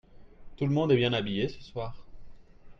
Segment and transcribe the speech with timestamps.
[0.57, 2.03] Tout le monde est bien habillé ce soir.